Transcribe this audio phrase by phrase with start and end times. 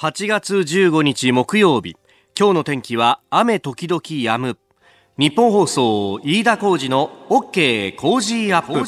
[0.00, 1.94] 8月15日木曜日
[2.34, 4.56] 今日の天気は雨時々止む。
[5.18, 8.78] 日本放送飯田浩二の OK 工事アップ。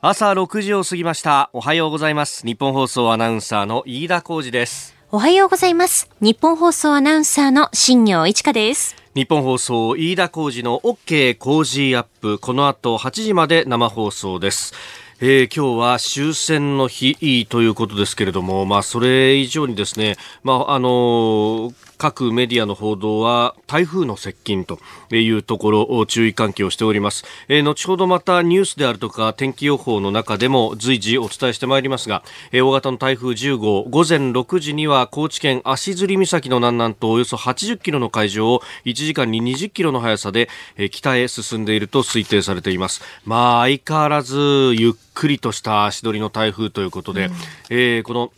[0.00, 1.48] 朝6時を過ぎました。
[1.52, 2.44] おはようございます。
[2.44, 4.96] 日本放送アナウンサーの飯田浩二です。
[5.12, 6.10] おはようございます。
[6.20, 8.96] 日本放送アナウンサーの新業一華です。
[9.14, 12.40] 日本放送飯田浩二の OK 工事アップ。
[12.40, 14.74] この後8時まで生放送です
[15.20, 24.78] えー、今日は終戦の日ということですけれども、まあ、それ以上にですね、まあ、あのー各メディアの報道は台風の接近と
[25.10, 32.22] いうところを注意喚起をしております、えー、後ほどまたニュースであるとか天気予報の中でも随時お伝えしてまいりますが、
[32.52, 43.02] えー、大型の台風10号午前6時には高知県足摺岬の南南とおよそ80キロの海上を1時間に20キロの速さで、えー、北へ進んでいると推定されています。
[43.24, 47.32] まあ相変わらずゆっくりとした足取りの台風ということで、うん、
[47.70, 48.32] えー、この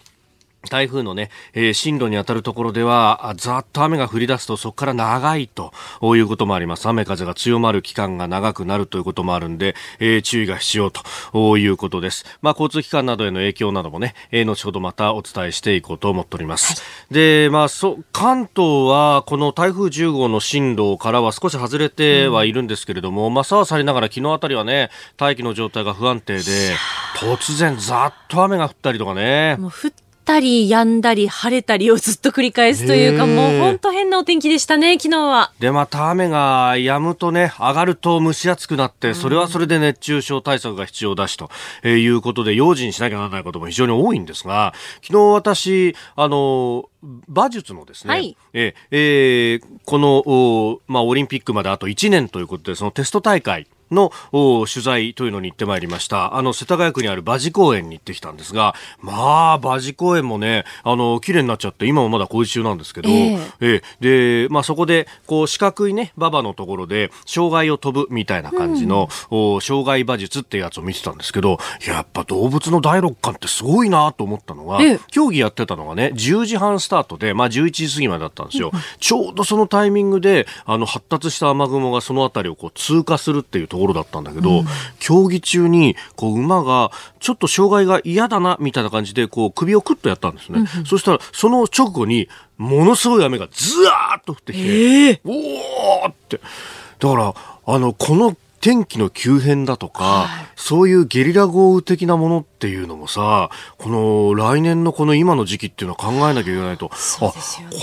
[0.69, 6.87] 台風のね、えー、進路に当たるところでは、ざっと雨が降り出すと、そこから長いということもあります。
[6.87, 12.27] 雨風が強まる期間が長くなるということもあるんで、えー、注意が必要ということです。
[12.43, 16.83] まあ、交通機関などへの影響などもね、えー、後ほどまたお伝えしていこうと思っております。
[17.11, 26.43] で、まあ、そ、関東は、この台風10号の進路からは少し外れてはいるんですけれども、うん、まあ、さわさりながら昨日あたりはね、大気の状態が不安定で、
[27.17, 29.57] 突然ざっと雨が降ったりとかね。
[29.59, 29.91] もう降っ
[30.31, 35.53] たり止んだり晴れたりをずっと繰り返すというか、もう本当変なお天気でしたね、昨日は。
[35.59, 41.51] で、また雨が止むとね、上がると蒸し暑くなって、それはそれで熱中症対策が必要だしと、
[41.83, 46.89] えー、いうことで、用心しなきゃならないことも非常に多いんですが、昨日私、あの、
[47.29, 56.37] 馬術のですね、はい、ええー、この、まあ、オリンピックまであと1年ということで、そのテスト大会、の取材というのに行ってまいりました。
[56.37, 78.71] あの、世田谷区にある馬事公園に行ってきたんですが、まあ、馬事公園もね、あの、綺麗になっちゃって、今もまだ工事中なんですけど、えー、えー、で、まあそこで、こう、四角いね、馬場のところで、障害を飛ぶみたいな感じの、うん、障害馬術ってやつを見てたんですけど、やっぱ動物の第六感ってすごいなと思ったのが、えー、競技やってたのがね、10時半スタートで、まあ11時過ぎまでだったんですよ。
[78.73, 84.67] うん、ちょうどそのタイミングで、あの、発達した雨雲がその辺りをこう通過するっていうところだったんだけど、うん、
[84.99, 96.41] 競技中にこう馬がちょっと障害が嫌だなみたいな感じでこう首をクッとやったんですね、うん、そしたらその直後にものすごい雨がずわーっと降ってきて、えー、おーって。
[96.99, 97.35] だから
[97.67, 103.49] あのこの天気の急変だとか、はい、そういうゲリラ豪雨的なものっていうのもさ、
[103.79, 106.91] この来年のこの今の時期っていうのは考えなきゃいけないと、ね、
[107.23, 107.33] あ、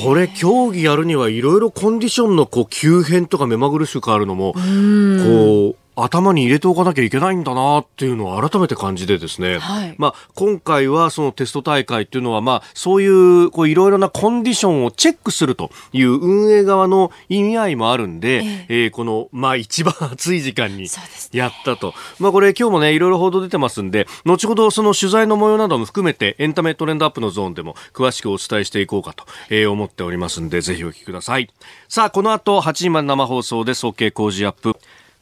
[0.03, 20.87] これ競技やるにはいろいろコンディションのこう急変とか目まぐるしく変わるのも、こう、頭に入れておかなきゃいけないんだなっていうのを改めて感じてですね、はい、まあ、今回はそのテスト大会っていうのは、まあ、そういうこういろいろなコンディションをチェックするという運営側の意味合いもあるんで、えー、えー、この、まあ、一番暑い時間に
[21.31, 21.87] やったと。
[21.87, 31.49] ね、まあ、これ今日もね、いろいろ報道出てますんで、後ほどその取材の模様なども含めてエンタメトレンドアップのゾーンでも詳しくお伝えしていこうかと、えー、思っておりますんで、ぜひお聞きください。
[31.89, 33.85] さあ、この後8時まで生放送です。
[33.87, 34.77] OK 工事アップ。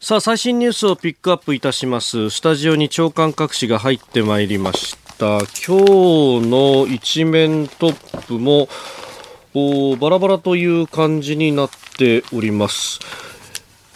[0.06, 2.30] さあ最新ニュースをピックアップいたします。
[2.30, 5.40] スタジオに長官各紙が入ってまいりました。
[5.40, 8.68] 今日の一面トップも
[9.98, 13.00] バラバラという感じになっております。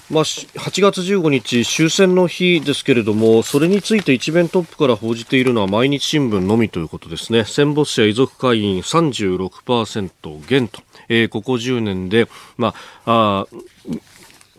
[0.09, 7.45] まあ、8月15日終戦の日ですけれどもそれについて一面トップから報じているのは毎日新聞のみということですね。
[7.45, 12.27] 戦没者遺族会員36%減と、えー、ここ10年で、
[12.57, 12.73] ま
[13.05, 13.45] あ、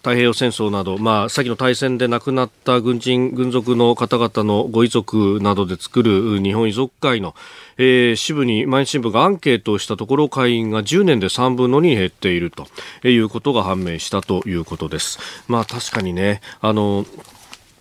[0.03, 7.35] 太平洋戦争など、まあ、先の大戦で亡くなった軍人、軍属の方々のご遺族などで作る日本遺族会の、
[7.77, 12.67] えー、支部に毎日新聞がアンケートをしたところ会員が10年で3分の2減っていると
[13.07, 15.19] いうことが判明したということです。
[15.49, 17.05] まあ確かにね、あの、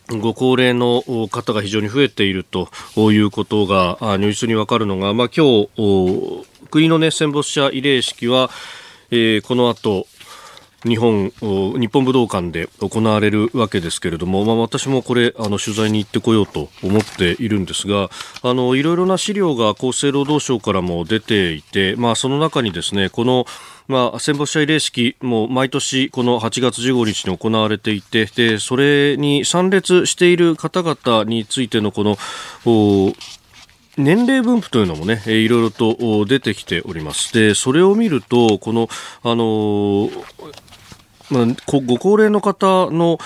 [0.09, 8.49] ご高齢の方が非常に増えているということが如実にわかるのが、まあ今日、国のね、戦没者慰霊式は、
[9.11, 10.05] えー、この後、
[10.84, 18.09] 日本日本武道館で行われるわけですけれども、まあ、私もこれあの取材に行ってこようと思っているんですが
[18.43, 23.46] あのいろいろな資料が厚生労働省からも出ていて、まあ、その中にですねこの
[23.87, 32.16] まあ、戦没者慰霊式も毎年この8月15日に行われていてでそれに参列している方々についてのこの
[33.99, 37.34] 年齢分布というのもね、いろいろと出てきております。
[37.34, 38.87] で、それを見ると、この、
[39.23, 40.09] あの
[41.29, 43.20] まあ、ご高齢の方の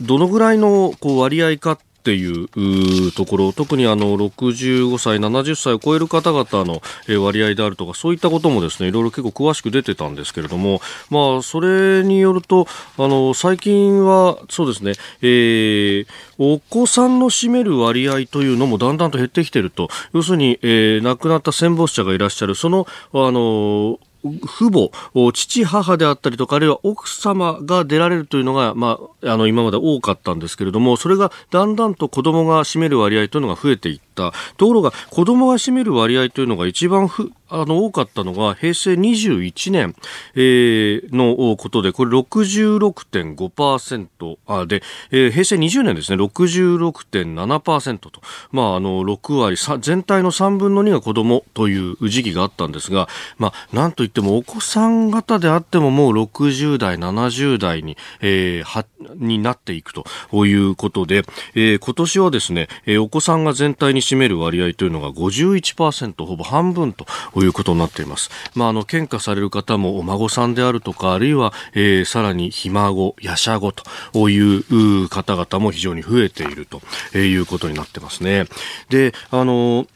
[0.00, 6.80] どのぐらいのこう割合かっていうところ、特にあの65歳、70歳を超える方々の
[7.22, 12.66] 割合であるとか、そういったこともですね、いろいろ結構詳しく出てたんですけれども、まあ、それによると、
[12.96, 16.06] あの、最近は、そうですね、えー、
[16.38, 24.90] お子さんの占める割合というのもだんだんと減ってきていると、要するに、えー、亡くなった戦没者がいらっしゃる、その、あの、父母、
[25.32, 34.32] 父、母であったりとか、あるいは奥様が出られるというのが、まあ、あの、今まで多かったんですけれども、それがだんだんと子供が占める割合というのが増えていった。
[34.56, 39.94] ところが、子供が占める割合というのが一番ふ、あの、多かったのが、平成21年、
[40.34, 48.10] えー、のことで、これ66.5%あで、えー、平成20年ですね、66.7%と、
[48.52, 53.08] まあ、あの、6割、全体の3分の2が子供という時期があったんですが、
[53.38, 58.84] まあ、なんといってもお子さん方であってももう60代、70代に、えー、は、
[59.16, 60.04] になっていくと。
[60.46, 61.24] いうことで、
[61.54, 67.06] えー、今年はですね、えー、お子さんが全体に占める割合というのが51%、ほぼ半分と。
[67.44, 68.30] いうことになっています。
[68.54, 76.80] まあ、あの、献花される方もお孫さんであるとか、あるいは、えー、さらにひ孫、やしゃごという方々も非常に増えていると
[77.16, 78.46] いうことになってますね。
[78.88, 79.86] で、あの、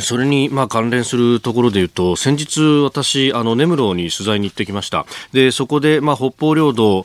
[0.00, 5.06] それに、まあ、関連するところで言うと、先日私、あの、根室に取材に行ってきました。
[5.32, 7.04] で、そこで、まあ、北方領土、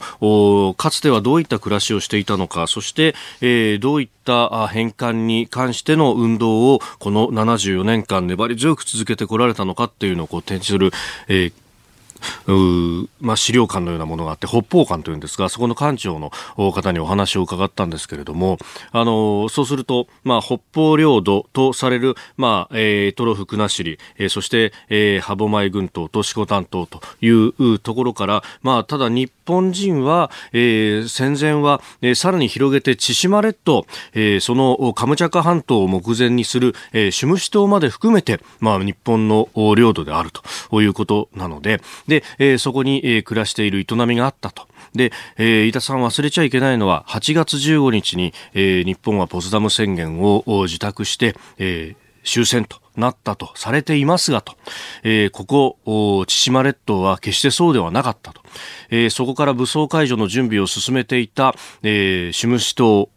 [0.78, 10.92] かつてはどういった暮らしをしていたのか、そして、えー、どういった返還に関しての運動を、この74年間粘り強く続けてこられたのかっていうのをこう展示する、
[11.28, 11.63] えー
[13.22, 16.32] まあ、資料館のようなものがあって北方館というんですがそこの館長の
[16.72, 18.58] 方にお話を伺ったんですけれども
[18.92, 44.68] あのそうすると、まあ、北方領土とされる、まあえー、トロフ国後、えー、そして、えー、歯舞群島と四股担島というところから、まあ、ただ日本本人は、えー、戦前は、えー、さらに広げて千島列島、えー、そのカムチャカ半島を目前にする、えー、シュムシ島まで含めて、まあ、日本の領土であるということなのでで、えー、そこに、えー、暮らしている営みがあったと。
[44.94, 54.54] で、えー、飯田さん忘れちゃいけないのは8月15日に、えー、日本はポツダム宣言を自宅して、えー、終戦となったとされていますがと、
[55.04, 58.43] えー、ここ、千島列島は決してそうではなかったと。
[58.90, 63.10] えー、そこから武装解除の準備を進めていた、えー、シムシ島、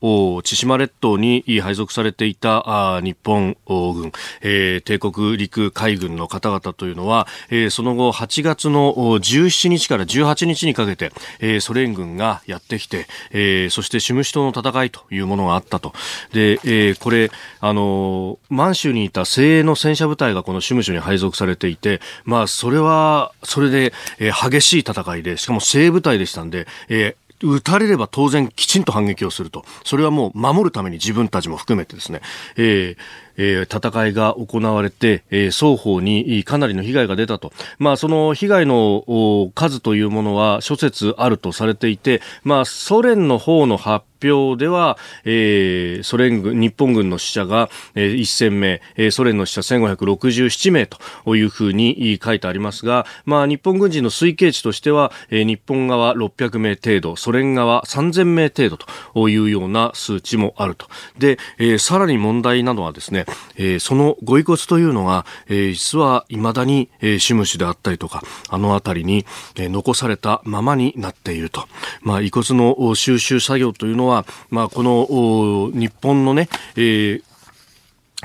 [0.43, 15.93] 千島列島に配属されていたあ日本軍、えー、帝国陸海軍の方々というのは、えー、その後8月の17日から18日にかけて、えー、ソ連軍がやってきて、えー、そしてシムシ島の戦いというものがあったと。
[16.33, 17.31] で、えー、これ、
[17.61, 29.65] あの満州にいた精鋭の戦車部隊がこのシムシュに配属されていて、まあ、それは、それで、えー、激しい戦いで、しかも精部隊でしたんで、えー撃たれれば当然きちんと反撃をすると。
[29.85, 32.23] それはもう守るために自分たちも含めてですね、
[32.57, 32.97] えー、
[33.37, 37.53] えー、戦いが行われて、えー、双方にかなりの被害が出たと。
[37.79, 60.87] まあ、その被害の数というものは諸説あるとされていて、まあ、ソ連の方の発表では、えー、ソ連軍、日本軍の死者が、えー、1000名、えー、ソ連の死者1567名というふうに書いてありますが、まあ、日本軍人の推計値としては、えー、日本側600名程度、ソ連側3000名程度というような数値もあると。
[61.19, 63.26] で、えー、さらに問題なのはですね、
[63.57, 71.67] えー、そのご遺骨というのが、えー、実は未だに、えー、シムシであったりとか、あの辺りに、えー、残されたままになっていると。
[72.03, 77.23] まあ、遺骨の収集作業というのは、まあ、この日本のね、えー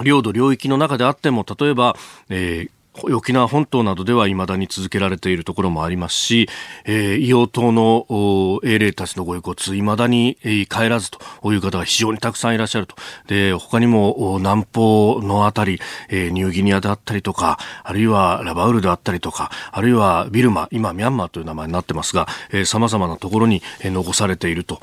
[0.04, 1.98] 領土領域の中であっても、例えば、
[2.30, 6.50] えー沖縄本島などでは未だに続けられているところもありますし、
[6.84, 11.20] えー、硫黄島の英霊たちのご遺骨、未だに、えー、帰らずと
[11.54, 12.96] いう方が非常にたくさんいらっしゃると。
[13.28, 15.80] で、他にも南方のあたり、
[16.10, 24.80] えー、ニューギニアであったりとか、あるいはラバウルであったりとか、あるいはビルマ、今ミャンマーという名前になってますが、えー、様々なところに、残されていると。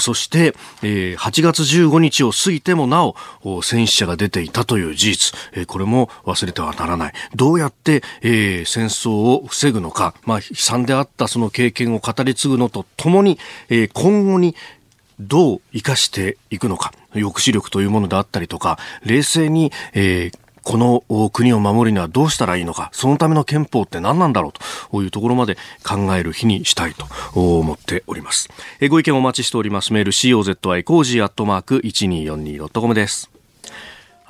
[0.00, 3.14] そして、えー、8月15日を過ぎてもなお、
[3.62, 7.12] 戦死者が出ていたという事実、えー、これも忘れてはならない。
[7.34, 14.56] どどうやって、えー、戦争を防ぐのか、まあ、悲惨であったその経験を語り継ぐのとともに、えー、今後に
[15.20, 24.52] どう生かしていくのか、抑止力というものであったりとか、冷静に、えー、この国を守るにはどうしたらいいのか、そのための憲法って何なんだろう
[24.90, 27.06] というところまで考える日にしたいと
[27.38, 28.48] 思っております。
[28.80, 29.92] えご意見お待ちしております。
[29.92, 33.31] メール COZY コージーアットマーク 1242.com です。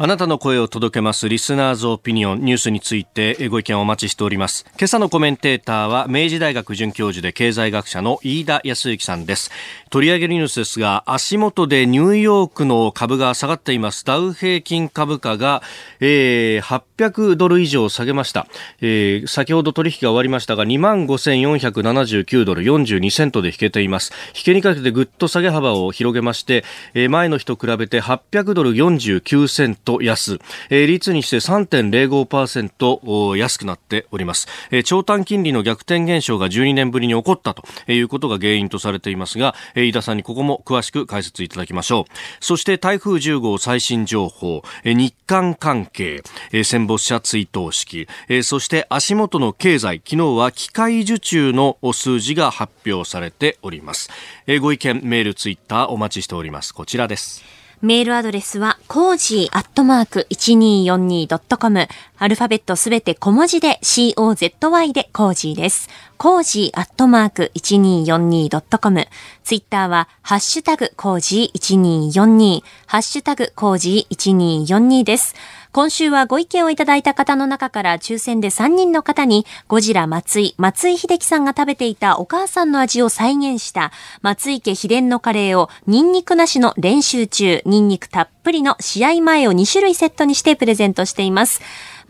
[0.05, 4.67] あなたの声を届けますリスナーズオピニオンニュースについてご意見をお待ちしております。
[4.77, 9.53] 今朝のコメンテーターは明治大学准教授で経済学者の飯田泰之さんです。
[9.91, 14.05] 取り上げるニュースですが、足元でニューヨークの株が下がっています。
[14.05, 15.63] ダウ平均株価が、
[16.01, 18.49] えー、800ドル以上下げました。
[18.81, 24.13] えー、先ほど取引が終わりましたが、25,479ドル42セントで引けています。
[24.35, 30.39] 引けにかけてぐっと下げ幅を広げまして、えー、前の日と比べて800ドル49セント安、
[30.71, 42.13] えー、率にして3.05%安くなっております、えー、長短金利の逆転現象が12年ぶりに起こったということが原因とされていますが、えー、飯田さんにここも詳しく解説いただきましょう。
[42.41, 46.23] そして台風10号最新情報、えー、日韓関係、
[46.53, 54.11] えー、戦没者追悼式、えー、そして足元の経済昨日は機械受注の数字が発表されております、
[54.47, 56.75] えー、ご意見メールツイッターお待ちしております。
[56.75, 57.62] こちらです。
[57.83, 61.89] メールアドレスは、コージーアットマーク 1242.com。
[62.17, 65.89] アルファベットすべて小文字で COZY でコージーです。
[66.17, 69.09] コージーアットマーク 1242.com。
[69.43, 72.63] ツイッターは、ハッシュタグコージー1242。
[72.87, 75.35] ハッシュタグコージー1242です。
[75.73, 91.63] 今週はご意見をいただいた方の中から抽選で3人の方に、ゴジラ松井、松井秀喜さんが食べていたお母さんの味を再現した松井家秘伝のカレーをニンニクなしの練習中、ニンニクたっぷりの試合前を2種類セットにしてプレゼントしています。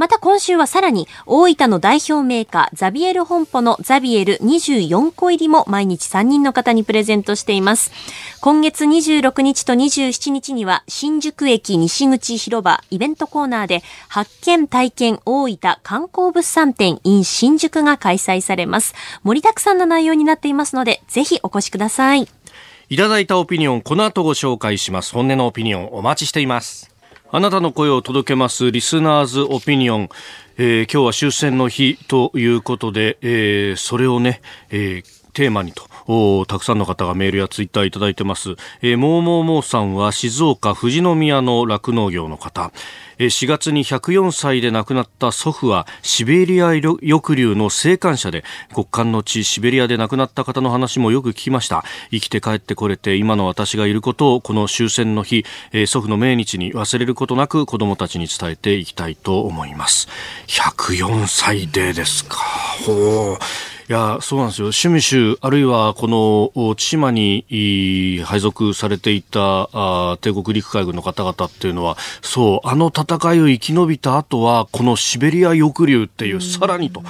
[0.02, 7.92] また今週はさらに大分の代表メーカーザビエル本舗のザビエル24個入りも毎日3人の方にプレゼントしています。
[8.40, 18.96] 今月26日と27日には新宿駅西口広場イベントコーナーで発見体験大分観光物産展 in 新宿が開催されます。
[19.22, 22.26] 盛りだくさんな内容になっていますのでぜひお越しください。
[22.88, 25.12] いただいたオピニオン、この後ご紹介します。
[25.12, 26.91] 本音のオピニオンお待ちしています。
[27.34, 30.10] あなたの声を届けますリスナーズオピニオン、
[30.58, 38.56] えー、今日は終戦の日ということで、えー、それをね、えーテーマにと、たくさんの方がメールやツイッターいただいてます。
[38.82, 42.72] えー、もうもうもうさんは静岡富士宮の酪農業の方。
[43.18, 48.42] 4月に104歳で亡くなった祖父はシベリア抑留の生還者で
[48.74, 51.84] 極寒の地シベリアで亡くなった方の話もよく聞きました。
[52.10, 55.44] 生きて帰ってこれて今の私がいることをこの終戦の日、
[55.86, 60.08] 祖父の命日に忘れることなく子供たちに伝えていきたいと思います。
[60.48, 62.36] 104歳でですか。
[62.84, 64.66] ほうや、そうなんですよ。
[64.66, 67.44] 趣味州、あるいはこの千島に
[68.24, 77.02] 配属されていたあ帝国陸海軍の方々っていうのは、そう、あの戦いを生き延びた後は、このシベリア抑留っていう、さらにと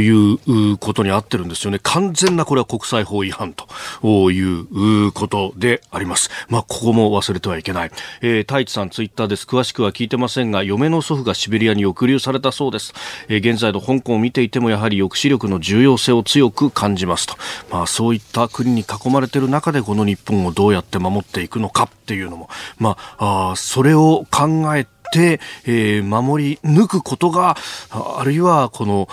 [0.00, 1.78] いうことにあってるんですよね。
[1.82, 6.30] 完全なこれは国際法違反ということであります。
[6.48, 7.90] まあ、ここも忘れてはいけない。
[8.22, 9.46] えー、太一さんツイッターです。
[9.46, 12.94] 詳しくは聞いてませんが、嫁の祖父がシベリアに抑留されたそうです。
[13.28, 17.36] えー、現在の香港を見ていても、やはり抑止力の重要性を強く感じますと、
[17.70, 22.48] まあ、そういった国に囲まれている中でこの日本をどうやって守っていくのかっていうのも、
[22.78, 27.56] まあ、あそれを考えて、えー、守り抜くことが、
[27.90, 29.08] あるいはこの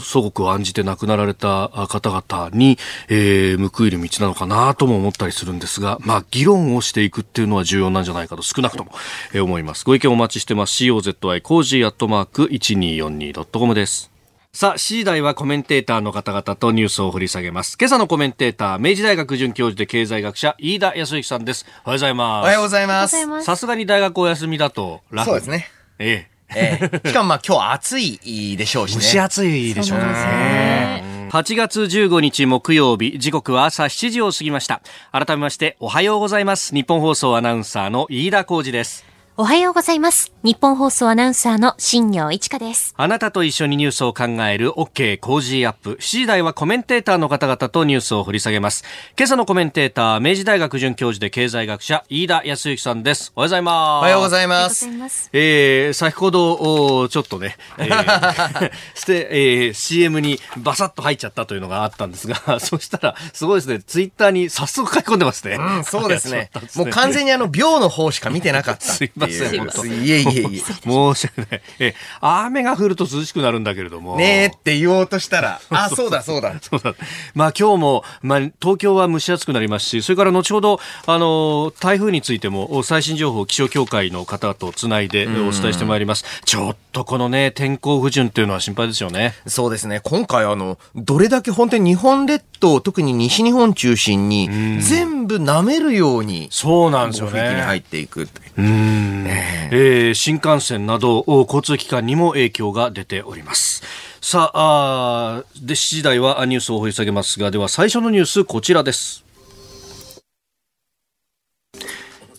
[0.00, 2.78] 祖国を案じて亡くなられた方々に、
[3.08, 8.92] えー、報いる道なのかなとも思ったりするんですが、まあ、議論をしていくっていうのは重要なんじゃないかと少なくとも、
[9.34, 9.84] えー、思います。
[9.84, 10.84] ご意見お待ちしてます。
[10.84, 14.11] COZY コージーアットマーク 1242.com です。
[14.54, 17.78] さあ、7時台はコメンテーターの方々とニュースを掘り下げます。
[17.80, 21.64] 今朝のコメンテーター、明治大学准教授で経済学者、飯田泰之さんです。
[21.86, 22.44] おはようございます。
[22.44, 23.42] おはようございます。
[23.44, 25.30] さすがに大学お休みだと楽。
[25.30, 25.70] そうですね。
[25.98, 26.80] ええ。
[26.82, 27.08] ええ。
[27.08, 29.00] しかもまあ今日暑いでしょうしね。
[29.00, 31.30] 蒸し暑いでしょうね。
[31.32, 34.82] 8月15日木曜日、時刻は朝7時を過ぎました。
[35.12, 36.74] 改めましておはようございます。
[36.74, 39.11] 日本放送アナウンサーの飯田浩二です。
[39.38, 40.30] おはようございます。
[40.42, 42.92] 日本放送アナウンサーの新業一華です。
[42.98, 45.92] あなたと一緒にニュースを考える OK 工事アップ。
[45.92, 48.84] 7時台はコメンテーターの方々とニュースを掘り下げます。
[49.16, 53.32] 今朝のコメンテーター、明治大学准教授で経済学者、飯田康之さんです。
[53.34, 53.72] おはようございます。
[53.72, 54.88] おはようございます。
[54.88, 65.54] ますえー、先ほど、ちょっとね、えー、 して、えー、CM にバサッと入っちゃったというのがあったんですが、 そしたら、すごいですね、ツイッターに早速書き込んでますね。
[65.54, 66.50] うん、そうですね。
[66.76, 69.21] もう完全にあの、秒の方しか見てなかった。
[69.28, 70.58] すいません、本当いえいえいえ。
[70.58, 71.62] 申し訳ない。
[71.78, 74.16] え、雨が降ると涼しくなるんだけれども。
[74.16, 76.54] ねえって言おうとしたら、 あ、そうだそうだ。
[76.60, 76.94] そうだ。
[77.34, 86.24] まあ今日も、まあ東京は蒸し暑くなりますし、それから後ほど、あの、台風についても最新情報、気象協会の方とつないでお伝えしてまいります。
[86.44, 89.34] ちょっとこのね、天候不順っていうのは心配ですよね。
[89.46, 90.00] そうですね。
[90.02, 94.48] 今回あの、どれだけ本当に日本列島、特に西日本中心に、
[94.80, 97.54] 全部舐めるように、そうなんですよね。
[97.56, 98.28] に入っていく。
[98.56, 103.82] うんえー、新幹線など交通機関にも影響が出ております。
[104.20, 109.24] さあ、あで、7時台はニュースを掘り下げますが、では最初のニュース、こちらです。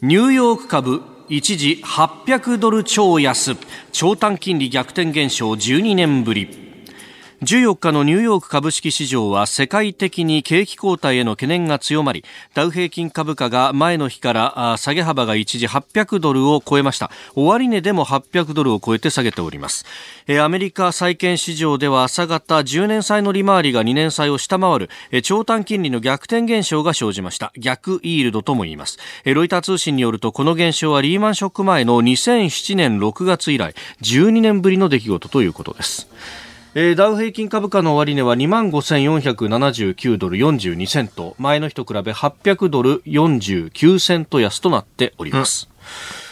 [0.02, 3.58] ニューヨーク株一時800ドル超安
[3.92, 6.63] 長短金利逆転現象12年ぶり
[7.44, 12.24] 14日のニューヨーク株式市場は世界的に景気後退への懸念が強まり
[12.54, 17.12] ダウ平均株価が前の日から下げ幅が一時800ドルを超えました。
[17.36, 19.86] 終値でも800ドルを超えて下げております。
[20.42, 24.90] アメリカ債券市場では朝方10年債の利回りが2年債を下回る
[25.22, 27.52] 長短金利の逆転現象が生じました。
[27.58, 29.00] 逆イールドとも言います。
[29.26, 36.08] ロイター通信によるとこの現象はリーマンショック前の2007年6月以来12年ぶりの出来事ということです。
[36.76, 41.36] えー、ダウ平均株価の終値は2万5479ドル42セント。
[41.38, 45.86] 前の日と比べ800ドル49セント安となっております、うん、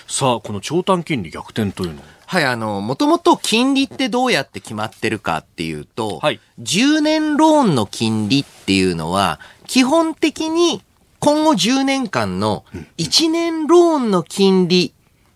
[0.07, 2.39] さあこの長短金利逆転というのは？
[2.39, 10.81] い、あの、もともと金利ってどうやって決まってるかっていうと、はい、10年ローンの金利っていうのは、基本的に
[11.19, 12.65] 今後10年間の
[12.97, 14.91] 1年ローンの金利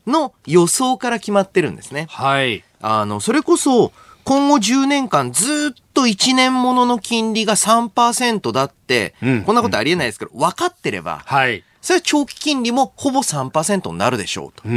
[0.08, 2.08] の予想から決まってるんですね。
[2.10, 2.64] はい。
[2.82, 3.92] あの、それこそ、
[4.26, 11.64] 今後10年間ずっと1年ものの金利が3%だって、うん、こんなことありえないですけど、分かってれば、はい。
[11.80, 14.68] それは長期金利もほぼ3%になるでしょうと。
[14.68, 14.72] う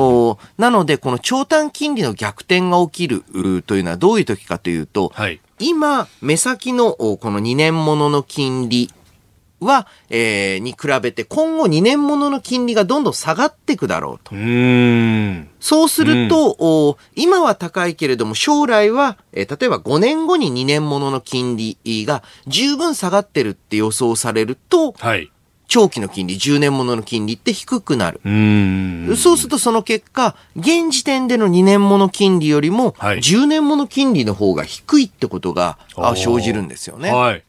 [0.00, 8.90] おなので、この長短金利の逆転が起きるというのはどういう時かというと、はい、今、目先のこの2年ものの金利
[9.64, 14.34] は、えー、に比べて今後2年ものの金利がどんどん下がっていくだろうと。
[14.34, 14.38] う
[15.60, 21.76] そうすると、うん、今は高いけれども将来は、えー、例えば5年後に2年ものの金利
[22.06, 25.30] が十分下がってるって予想されると、はい、
[25.72, 28.20] 長期の金利、10年ものの金利って低くなる。
[29.10, 35.78] うそうするとその結果、現時点での2年もの金利よりも、10年もの金利の方が低いってことが
[36.14, 37.10] 生じるんですよね。
[37.10, 37.42] はい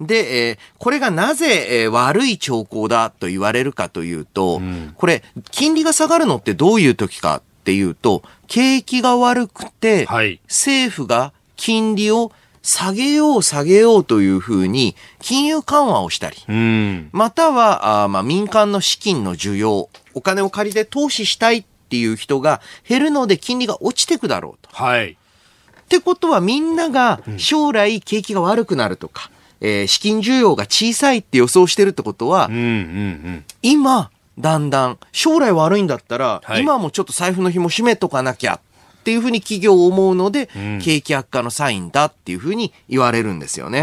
[0.00, 24.74] で、えー、これがなぜ、えー、悪い兆候だと言われるかというと、うん、これ、金利が下がるのってどういう時かっていうと、景気が悪くて、はい、政府が金利を下げよう下げようというふうに金融緩和をしたり、うん、またはあ、まあ、民間の資金の需要、お金を借りて投資したいっていう人が減るので金利が落ちていくだろうと。
[24.74, 25.12] はい。
[25.12, 29.30] ってことはみんなが将来景気が悪くなるとか、
[29.66, 38.60] えー、資金需要が小さいって予想してるってことは、うんうんうん、今、だんだん、将来悪いんだったら、はい、今もちょっと財布の紐締めとかなきゃ
[39.06, 43.82] っていうふうに企業を思うので、うん、景気悪化のサインだっていうふうに言われるんですよね。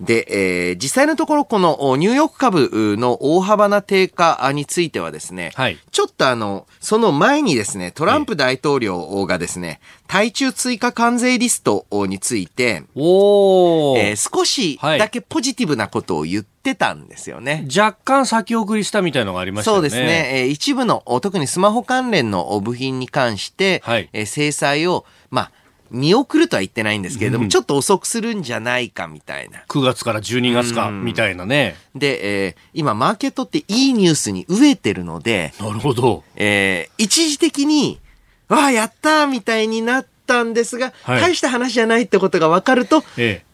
[0.00, 17.66] で、えー、実際のところこのニューヨーク株の大幅な低下についてはですね、はい、ちょっとあの、その前にですね、トランプ大統領がですね、対中追加関税リストについて、おえー、少しだけポジティブなことを言ってたんですよね。
[17.76, 19.74] 若干先送りしたみたいのがありましたね。
[19.74, 20.42] そうですね。
[20.42, 25.52] えー、一部の、特にスマホ関連の部品に関して、はい、えー、制裁を、まあ、
[25.92, 29.62] 見送るとは言ってないんですけれども、うん、ちょっと遅くするんじゃないかみたいな。
[29.68, 31.76] 9月から12月か、みたいなね。
[31.94, 36.24] で、えー、今、マーケットっていいニュースに飢えてるので、なるほど。
[36.34, 38.00] えー、一時的に、
[38.48, 43.44] わあ、やったみたいになったんですが、はい、大した話じゃないってことが分かると、ええ、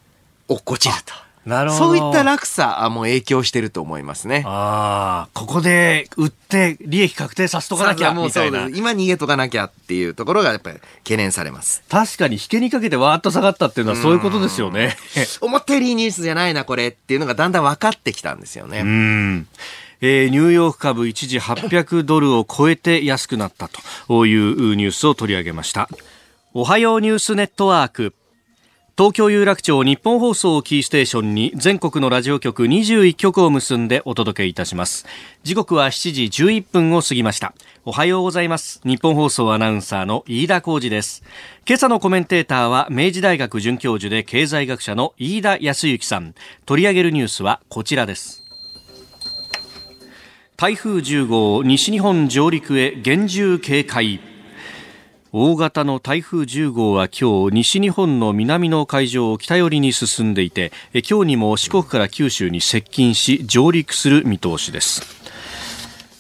[0.47, 1.28] 落っこちると。
[1.49, 1.85] なるほど。
[1.87, 4.43] そういった落差も影響してると思いますね。
[4.47, 8.69] ああ、ここで売って利益確定させとかなきゃみたいな。
[8.69, 11.83] 今逃げとかなきゃっていうところがやっぱり懸念されます。
[11.89, 14.97] 確かに引けにかけてわーっと下がったっていうのはそういうことですよね。
[15.41, 18.81] 思ったよりいいニュースじゃないな、これっていうのがだんだん分かってきたんですよね。
[18.81, 19.49] うん。
[20.01, 23.69] えー、ニューヨーク株一時800ドルを超えて安くなった
[24.07, 25.89] というニュースを取り上げました。
[26.55, 28.15] おはようニュースネットワーク。
[28.99, 35.07] 東京有楽町日本放送キーステーションに全国のラジオ局21局を結んでお届けいたします。
[35.45, 37.55] 時刻は7時11分を過ぎました。
[37.85, 38.81] おはようございます。
[38.83, 41.23] 日本放送アナウンサーの飯田浩二です。
[41.65, 46.35] 今朝のコメンテーターは明治大学准教授で経済学者の飯田康之さん。
[46.67, 48.43] 取り上げるニュースはこちらです。
[50.57, 54.38] 台風10号西日本上陸へ厳重警戒。
[55.33, 65.03] 大型の台風10号は今日西日本の南の海上を北寄りに進んでいて今日にも四国から九州に接近し上陸する見通しです。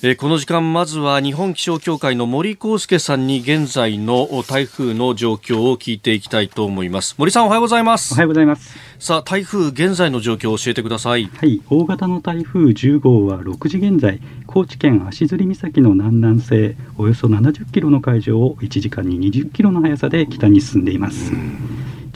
[0.00, 7.16] えー、この時間まずは日本気象協会の森康介さんに現在の台風の状況を聞いていきたいと思います。
[7.18, 8.14] 森さんおはようございます。
[8.14, 8.78] おはようございます。
[9.00, 11.24] さあ台風現在の状況を教えてください。
[11.24, 11.60] はい。
[11.68, 21.32] 大型の台風10号は6時現在高知県足摺岬の南南西およそ70キロの海上を1時間に20キロの速さで北に進んでいます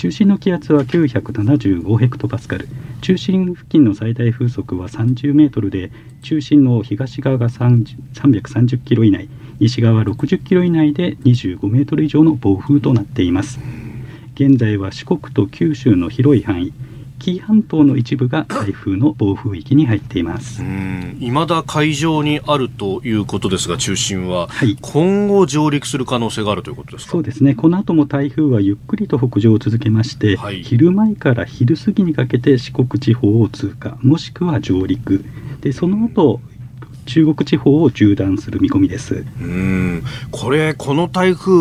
[0.02, 2.66] 中心の気圧は975ヘクトパスカル。
[3.02, 9.28] 中心付近の最大風速は30メートルで中心の東側が330キロ以内。
[9.60, 13.60] 西側60キロ以内で25メートル以上の暴風となっています。
[14.34, 16.72] 現在は四国と九州の広い範囲。
[17.22, 20.60] 紀伊半島の一部が台風の暴風域に入っています。
[21.20, 27.12] いまだ海上にあるということですが中心は、はい、今後上陸する可能性があるということですか？
[27.12, 27.54] そうですね。
[27.54, 35.24] この後も台風はゆっくりと北上を続けまして、はい、昼前から昼過ぎにかけて四国地方を通過もしくは上陸。
[35.60, 36.40] でその後
[37.06, 39.24] 中国地方を縦断する見込みです。
[39.40, 40.02] うん。
[40.30, 41.52] これ、この台風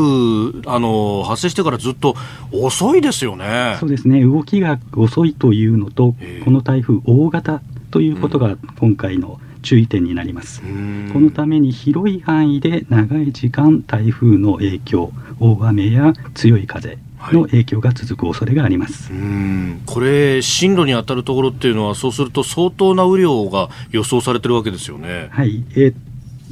[0.66, 2.16] あの発生してからずっと
[2.52, 3.78] 遅いですよね。
[3.80, 4.24] そうですね。
[4.24, 10.62] 動きが遅いというのと、この台風、大型ということが今回の注意点になります。
[10.62, 16.98] このために広い範囲で長い時間台風の影響、大雨や強い風
[17.32, 25.30] の影響が続く恐れがあります、はい、これ、進路に当たるところっていうのは、そうすると相当な雨量が予想されてるわけですよね。
[25.32, 25.96] はい、えー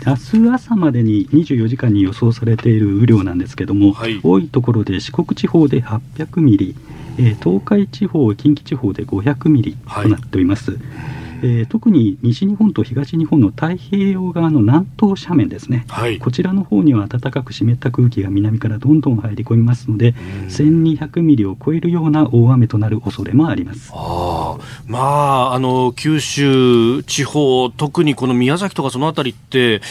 [0.06, 6.74] 明日朝までに24時間に予想されている雨量なんですけども、はい、多いところで四国地方で800ミリ、
[7.18, 10.72] えー、東海地方、近畿地方で500ミリとなっております。
[10.72, 20.13] はいえー、特に西日本と東日本の太平洋側の南東斜面ですね、はい、こちらの方には暖かく湿った空気が南からどんどん入り込みますので、
[20.47, 23.91] 1200ミリを超えるような大雨となる恐れもあります。
[23.93, 29.82] あまあ、あの九州地方、特にこの宮崎とかその辺りって、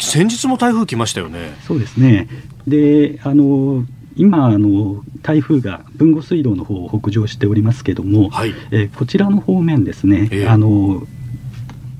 [0.00, 1.56] 先日も台風来ましたよね。
[1.66, 2.28] そうですね。
[2.66, 3.84] であの
[4.18, 11.06] 今あの台風が豊後水道の方を北上しておりますけども、はい、えー、こちらの方面ですね、えー、あの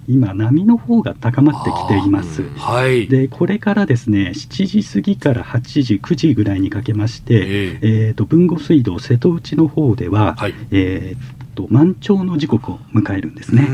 [0.09, 13.67] 今波の方が高まってきています、はい、でこれからですね7時過ぎから8時9時ぐらいにかけまして、えー、えーと豊後水道瀬戸内の方では、はい、えーと満潮の時刻を迎えるんですね。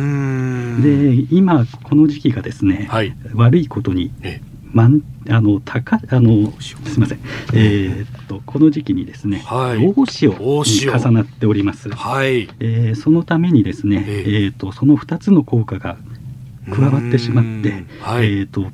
[0.82, 7.20] で今この時期がですね、はい、悪いことに、えーまんあの高あのすみません、
[7.54, 10.32] えー、っとこの時期にですね、はい、大潮
[10.64, 11.88] に重なっております。
[11.90, 15.96] はい、えー、そのためにですね、えー、えーとその2つの効果が
[16.70, 18.66] 加わってしまって、はい、えーと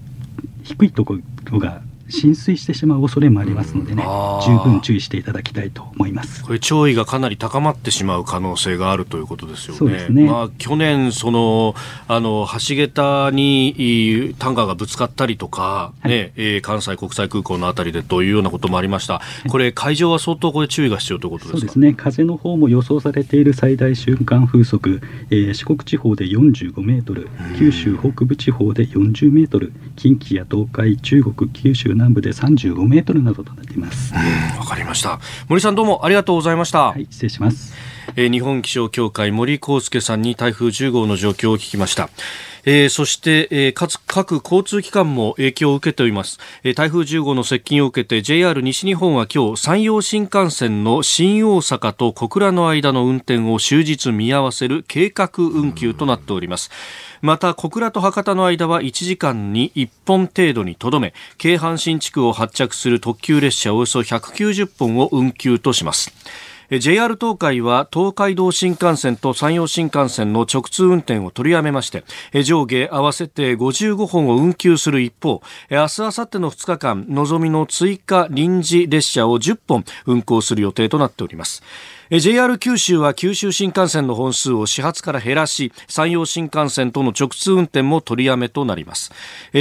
[0.62, 1.18] 低いとこ
[1.50, 4.04] ろが浸水してしまう恐れもありますのでね、
[4.44, 6.44] 十分注意していただきたいと思います。
[6.44, 9.78] これ、潮位がかなり高まってしまう可能性があるということですよね。
[9.78, 10.24] そうですね。
[10.24, 11.74] まあ、去年その
[12.08, 34.14] あの、橋桁にタンカーがぶつかったりとか、はい、ねえー、関西国際空港のあたりでというようなこともありました、これ、海上は相当これ注意が必要ということですそうですね、風の方も予想されている最大瞬間風速、えー、四国地方で45メートル、九州北部地方で40メートル、近畿や東海、中国、九州南部で35メートルなどとなっています。
[34.58, 35.20] わかりました。
[35.48, 36.88] 森さんどうもありがとうございました。
[36.88, 37.74] はい失礼します。
[38.16, 42.08] えー、日本気象協会森康介さんに台風10号の状況を聞きました。
[42.64, 56.70] えー、そして、えー、かつ各交通機関も影響を受けております、えー、台風10号の接近を受けて JR 西日本は今日山陽新幹線の新大阪と小倉の間の運転を終日見合わせる計画運休となっております、
[57.22, 66.12] また小倉と博多の間は1時間に1本程度にとどめ京阪新地区を発着する特急列車およそ190本を運休とします。
[66.78, 72.04] JR 東海は東海道新幹線と山陽新幹線の直通運転を取りやめまして
[72.44, 81.64] 上下合わせて55本を運休する一方明日明後日の2日間のぞみの追加臨時列車を10本運行する予定となっております。
[82.18, 89.12] JR 九州は九州新幹線の本数を始発から減らし山陽新幹線との直通運転も取りやめとなります。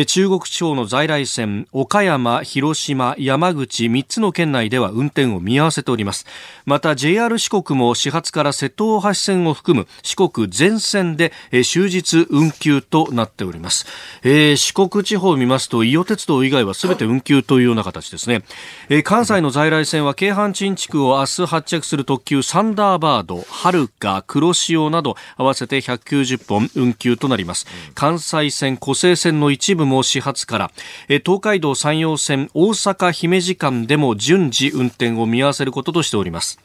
[0.08, 6.26] 中国地方の在来線岡山、広島、山口3つの県内では運転を見合わせております。
[6.70, 11.34] また JR 四国も始発から瀬戸大橋線を含む四国全線で
[11.66, 13.88] 終日運休となっております、
[14.22, 18.44] えー、四国地方を見ますと伊予鉄道以外はすべて運休というような形ですね、
[18.90, 27.68] えー、関西の在来線は京阪陳地区を明日発着する特急急サンダーバード、はるか、黒潮など合わせて190本運休となります。
[27.94, 30.72] 関西線、湖西線の一部も始発から、
[31.08, 36.60] 東海道山陽線、大阪姫路間でも順次運転を見合わせることとしております。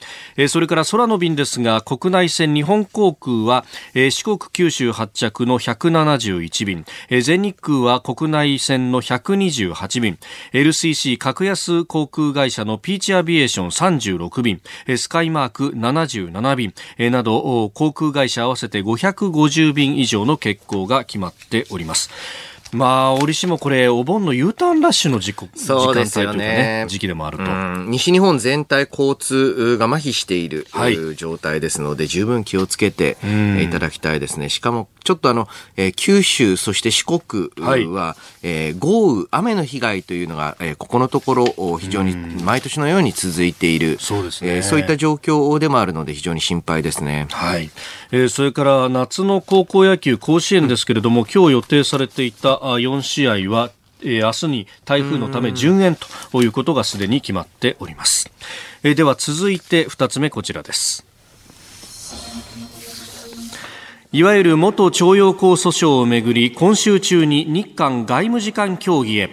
[0.49, 6.85] それから空の便ですが、国内線日本航空は、四国九州発着の171便、
[7.23, 10.19] 全日空は国内線の128便、
[10.53, 14.61] LCC 格安航空会社のピーチアビエーション36便、
[14.97, 16.75] スカイマーク77便
[17.11, 22.11] など航空会社合わせて550便以上の欠航が決まっております。
[22.75, 27.45] まあ、折しもこれ、お盆の U ターンラッシュの時刻そうですよね、ね、時期でもあると、
[27.89, 33.17] 西日本全体交通が麻痺している、はい、状態ですので、十分気をつけて
[33.63, 34.49] いただきたいですね。
[34.49, 37.85] しかも、ちょっとあの、えー、九州、そして四国は、はい、
[38.43, 47.29] えー、豪雨、雨の被害というのが、えー、ここのところ、非常に毎年のように続いている、そうですね、えー、そういった状況でもあるので、非常に心配ですね。
[47.31, 47.71] はい。
[48.11, 55.97] えー、それから夏の高校野球甲子園ですけれども、今日予定されていた4試合は、えー、明日に台風のため順延
[56.33, 58.31] ということがすでに決まっております。
[58.83, 61.05] えー、では続いて2つ目こちらです。
[64.15, 69.29] いわゆる元徴用工訴訟をめぐり今週中に日韓外務次官協議へ。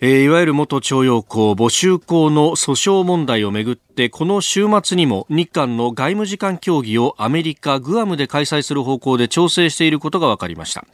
[0.00, 10.84] え、いわゆる元徴用工募集工の訴訟問題をめぐってこの週末にも日韓の外務次官協議をアメリカグアムで開催する方向で調整していることが分かりました。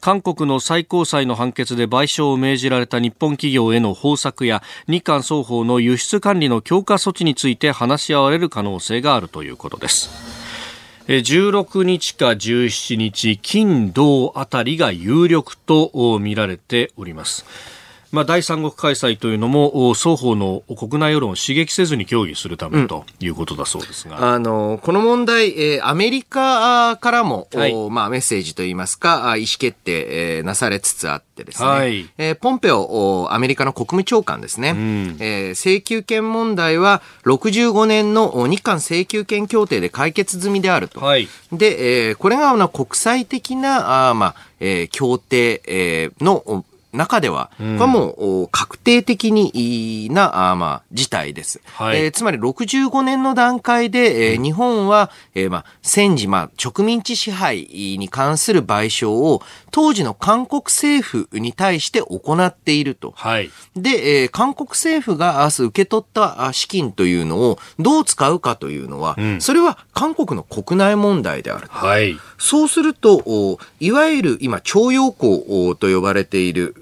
[0.00, 10.37] 韓国の最高裁の判決で賠償を命じられた日本企業への方策や日韓双方の輸出管理の強化措置について話し合われる可能性があるということです。
[11.08, 17.46] 16日か17日金土あたりが有力と見られております。
[18.10, 41.00] まあ、第三国開催というのも双方の国内世論を刺激せずに協議するためということだそうですが、うん、あのこの問題、えー、アメリカからも、はい、まあ、メッセージといいますか意思決定、えー、なされつつあってですね、はい、えー、ポンペオアメリカの国務長官ですね、うん、えー、請求権問題は65年の日韓請求権協定で解決済みであると。
[41.00, 48.12] はい、で、えー、これが国際的なあ、まあえー、協定、えー、の中では、これはも
[48.44, 51.60] う確定的にな、あまあ、事態です。
[51.74, 63.12] はい、えー、つまり65年の段階で、えー、日本は、えー、まあ、戦時、まあ、植民地支配に関する賠償を当時の韓国政府に対して行っていると。
[63.16, 71.68] はい、で、えー、韓国政府が明日受け取った資金というのをどう使うかというのは、うん、それは韓国の国内問題である。
[71.68, 76.74] はい、そうすると、いわゆる今、徴用工と呼ばれている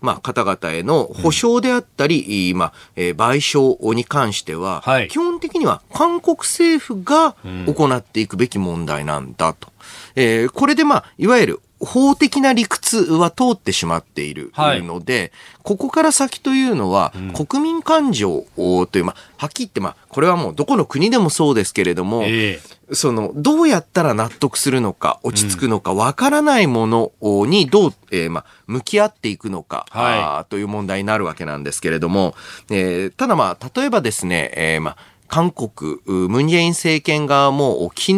[0.00, 9.68] まあ、方々への補償であったり、うん、まあ、えー、賠償に関しては、はい、基本的には韓国政府が行っていくべき問題なんだと。
[10.16, 15.30] うん、えー、これでまあ、いわゆる法的な理屈は通ってしまっているので、はい、
[15.62, 27.12] ここから先というのは、国民感情という、まあ、はっきり言って、まあ、これはもうどこの国でもそうですけれども、えー、その、どうやったら納得するのか、落ち着くのか、わからないもの
[27.46, 32.34] にどう、えー、まあ、向き合っていくのか、はい、という問題になるわけなんですけれども、
[32.70, 34.96] えー、ただまあ、例えばですね、えー、まあ、
[35.28, 38.14] 韓国、ムン・ジェイン政権側も昨日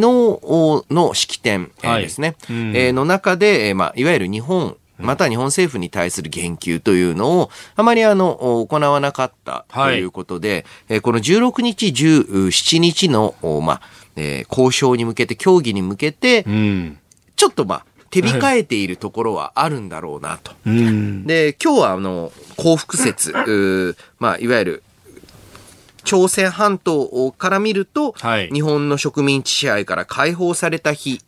[0.91, 13.81] の式典ですね、はいうん、の中で、まあ、いわゆる日本、また日本政府に対する言及というのをあまりあの行わなかったということで、はい、この16日、17日の、まあ
[14.17, 16.99] えー、交渉に向けて、協議に向けて、うん、
[17.37, 20.51] ちょっとまあ、手控えているところはあるんだろうなと。
[20.51, 24.83] はい、で、今日はあの、幸福説、まあ、いわゆる
[26.05, 31.21] 朝鮮半島から見ると、はい、日本の植民地支配から解放された日、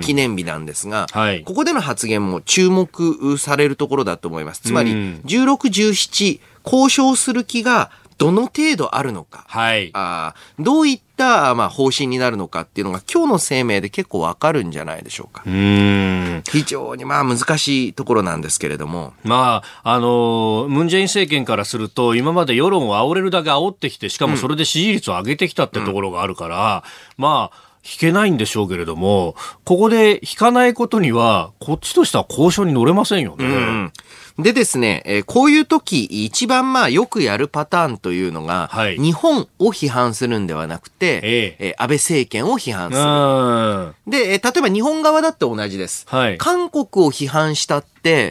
[0.00, 4.60] 記念日なんですが、はい、ここでの発言も注目されるところだと思います。
[4.62, 15.42] つまり、16、17、交渉する気がどの程度あるのか、はい、あどういった、まあ、方針になるのかっていうのが今日の声明で結構わかるんじゃないでしょうか。
[15.44, 19.12] うん非常にまあ難しいところなんですけれども。
[19.24, 26.84] まあ、あの、ムン・ジェイン政権からすると今まで世論を煽れるだけ煽ってきて、しかもそれで支持率を上げてきたってところがあるから、
[27.18, 33.44] うん、まあ、引けないんでしょうけれども、ここで引かないことには、こっちとしては交渉に乗れませんよね。
[33.44, 33.92] うん
[34.38, 44.10] でですね、えー、こういう時、一番まあよくやるパターンというのが、はい、日本を批判するんではなくて、ええー、安倍政権を批判する。
[44.10, 46.06] で、えー、例えば日本側だって同じです。
[46.08, 47.84] はい、韓国を批判したっ、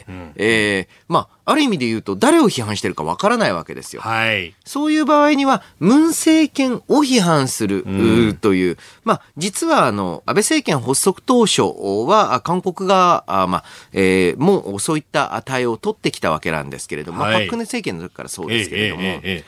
[0.08, 4.02] うん、えー、まあ、ある意味で言うと誰を批判してるかわからないわけですよ。
[4.02, 4.54] はい。
[4.66, 11.62] そういう場合には、ムン政権を批判する、うん、という、まあ、実はあの、安倍政権発足当初
[12.08, 19.44] は、韓国が、あまあ、えー、もうそういった対応を取ってきたわけなんですけれども、はい、まあ、パククネ政権の時からそうですけれども、えーえーえー、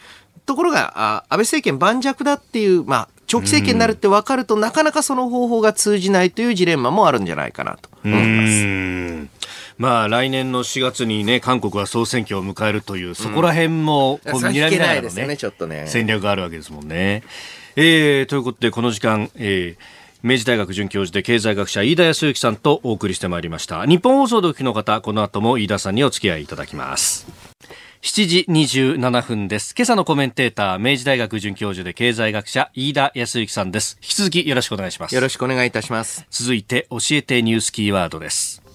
[0.45, 9.38] ところが、あ安倍政権盤石だっていう、まあ、長期政権になるって分かると、なかなかその方法が通じないというジレンマもあるんじゃないかなと思います。
[9.79, 17.23] まあ、来年の4月にね、韓国は総選挙を迎えるという、そこら辺も、こう、見られないのね、ちょっとね、戦略があるわけですもんね。
[17.77, 19.83] えー、ということで、この時間、えー、
[20.21, 27.25] 明治大学准教授で経済学者飯田康之さんとお送りしてまいりました日本放送でお聞きの方この後も飯田さんにお付き合いいただきます
[28.01, 29.75] 7時27分です。
[29.77, 33.97] 今朝のコメンテーター、明治大学准教授で経済学者、飯田康之さんです。
[34.01, 35.15] 引き続きよろしくお願いします。
[35.15, 36.25] よろしくお願いいたします。
[36.29, 38.68] 続いて、教えてニュースキーワードです。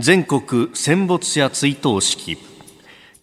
[0.00, 2.38] 全国戦没者追悼式。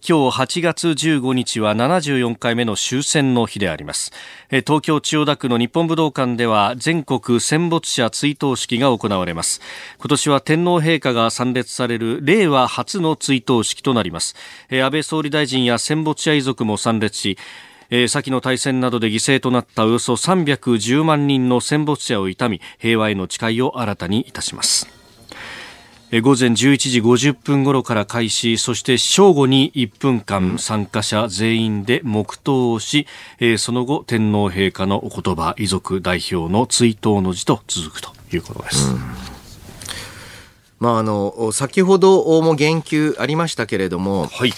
[0.06, 4.12] 今日8月15日は74回目の終戦の日であります。
[4.50, 9.62] 東京千代田区の日本武道館では全国戦没者追悼式が行われます。
[10.00, 14.36] 今年は天皇陛下が参列される令和初の追悼式となります。
[14.70, 17.38] 安倍総理大臣や戦没者遺族も参列し
[18.10, 25.05] 先の大戦などで犠牲となったおよそ310万人の戦没者を悼み平和への誓いを新たにいたします。
[26.12, 33.08] 午前11時50分頃から開始そして正午に1分間参加者全員で黙祷をし
[33.58, 38.92] その後天皇陛下のお言葉遺族代表の追悼の辞と続くということです。
[38.92, 39.00] うん。
[40.80, 44.52] まあ、あの先ほども言及ありましたけれども、はい、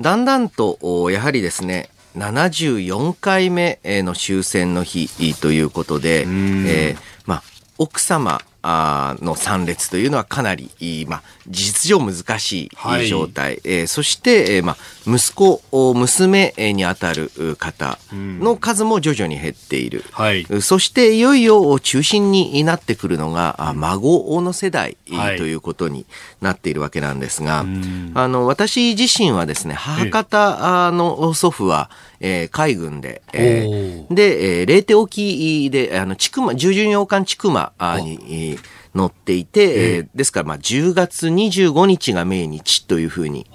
[0.00, 7.42] だんだんとやはりですね74回目の終戦の日ということで、えーまあ、
[7.78, 10.70] 奥様あの参列というのはかなり、
[11.08, 12.70] まあ、事実上難し
[13.02, 26.06] い状態、はい、えー、そして、えーまあ、息子、娘にあたる方の数も徐々に減っている、はい、そしていよいよ中心になってくるのが孫の世代ということに
[26.40, 27.66] なっているわけなんですが、はい、
[28.14, 37.48] あの私自身はですね母方の祖父は、えー、海軍で、えー、で、えー、霊手沖で、あの、千曲、従順洋艦千曲
[38.02, 38.49] に、
[38.94, 43.46] 乗っていて、えー、ですからまあ10月25日が命日というふうに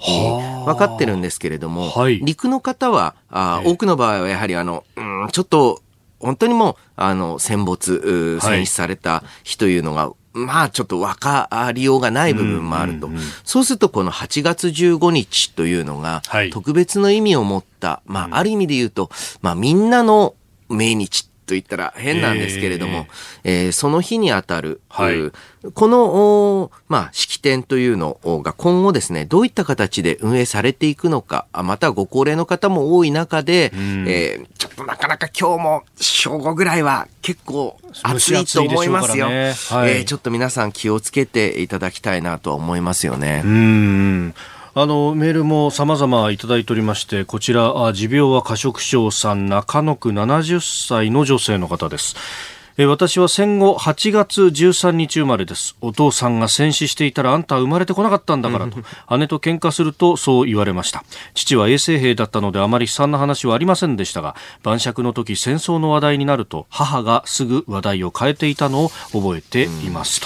[0.64, 5.82] 分かってるんですけれども、はい、陸の方はあ、多くの場合はやはりあの、うん、ちょっと
[6.18, 13.10] 本当にもうあの戦没、戦死された日というのが、まあちょっと分かりようがない部分もあると。
[13.44, 16.22] そうするとこの8月15日というのが
[16.52, 19.10] 特別の意味を持った、まあある意味で言うと、
[19.42, 20.34] まあみんなの
[20.68, 23.06] 命日と言ったら変なんですけれども、
[23.44, 25.16] えー、えー、その日にあたる、はい、
[25.72, 39.28] この、まあ、式典というのが今後ですね、どういった形で運営されていくのか、またご高齢の方も多い中で、うん、えー、ちょっとなかなか今日も正午ぐらいは結構暑いと思いますよ。
[39.28, 43.42] ねはい、えー、ちょっと皆さん気をつけていただきたいなとは思いますよね。
[43.44, 44.34] うん
[44.78, 52.14] あのメールも様々いただいておりましてこちら持病は過食症さん中野区70歳の女性の方です。
[52.84, 55.76] 私は戦後8月13日生まれです。
[55.80, 58.76] お父さんが戦死していたらあんたは生まれてこなかったんだからと、
[59.16, 61.02] 姉と喧嘩するとそう言われました。
[61.32, 70.20] 父は衛生兵だったのであまり悲惨な話はありませんでしたが、晩酌の時戦争の話題になると母がすぐ話題を変えていたのを覚えています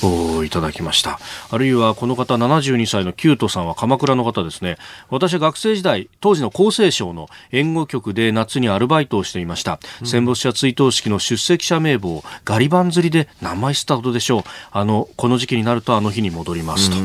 [0.00, 1.18] と、おいただきました。
[1.50, 4.78] あるいはこの方72歳のキュートさんは鎌倉の方ですね。
[5.10, 9.80] 私は学生時代、当時の厚生省の援護局で夏にアルバイトをしていました。
[10.04, 14.42] 戦没者追悼式の出席者名簿ガリバン釣りで何枚スタートでしょう。
[14.72, 16.96] あのこの時期になるとあの日に戻りますと、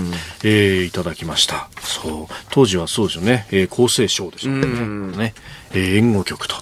[0.44, 1.70] えー、いただきました。
[1.80, 2.34] そう。
[2.50, 5.18] 当時はそうですよね、えー、厚生省でしたね。
[5.18, 5.34] ね、
[5.72, 6.56] えー、援護局と。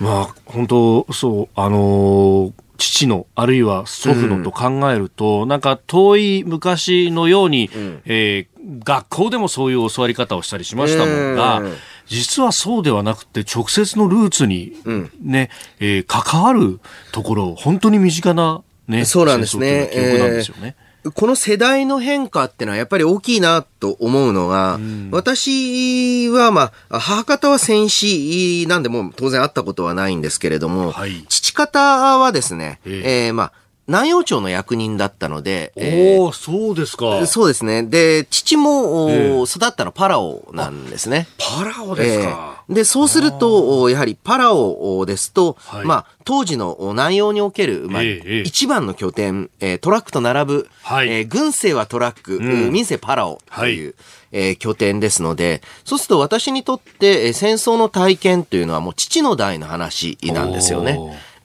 [0.00, 1.48] まあ本当そう。
[1.54, 11.60] あのー父のあるいは祖父のと考えると、うん、なんか遠い昔のように、うん、えー、学校でもそういう教わり方をしたりしましたもんが、
[12.08, 14.72] 実はそうではなくて直接のルーツに
[15.20, 16.80] ね、うん、えー、関わる
[17.12, 20.76] ところ本当に身近なねそうなんですね。
[21.14, 33.52] この世代の変化ってのはやっぱり大きいなと思うのが、うん、私はまあ、母方は戦死なんでも当然会ったことはないんですけれども、はい、父方はですね、えー、えー、まあ、
[33.88, 35.72] 南陽町の役人だったので。
[35.74, 37.26] おえー、そうですか。
[37.26, 37.82] そうですね。
[37.82, 41.26] で、父も、えー、育ったのパラオなんですね。
[41.38, 42.62] パラオですか。
[42.68, 53.94] で、そうすると、やはりパラオですと、はい、まあ、当時の南洋における、まあ、ええ、一番の拠点、えー、トラックと並ぶ、はい、えー、軍政はトラック、うん、民政パラオという、はい、
[54.32, 60.98] えー、拠点ですので、そうすると私にとって、えー、戦争の体験というのはもう父の代の話なんですよね。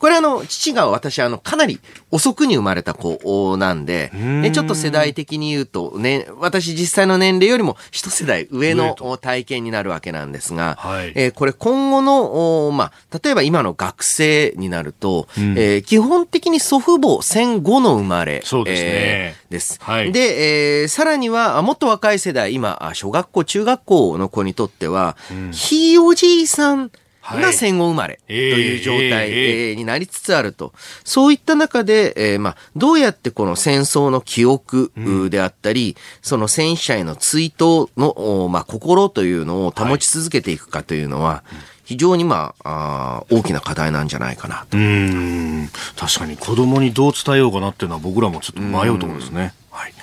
[0.04, 1.80] これあの、父が私あの、かなり
[2.12, 4.12] 遅くに生まれた子なんで、
[4.44, 18.90] えちょっと世代的に言うと、ね、私実際の年齢よりも一世代上の体験になるわけなんですが、はい、えー、これ今後の、まあ、例えば今の学生になると、うん、えー、基本的に祖父母戦後の生まれ、そうですね。
[18.92, 19.80] えー、です。
[19.82, 26.92] はい、で、えー、さらには、もっと若い世代、今、小学校、中学校の子にとっては、うん、ひいおじいさん、
[27.24, 30.74] が戦後生まれという状態になりつつあると。
[31.04, 34.92] そういった中で、えー、まあ、どうやってこの戦争の記憶
[35.30, 41.44] であったり、うん、その戦死者への追悼の、まあ、心というのを保ち続けていくかというのは、
[41.86, 44.78] 非常にまあ、あ大きな課題なんじゃないかなと。
[44.78, 49.54] うん確かに子供にどう伝えようかなっていうのは僕らもちょっと迷うところですね。
[49.70, 49.94] はい。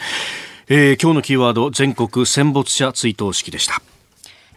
[0.68, 3.82] えー、今日のキーワード、全国戦没者追悼式でした。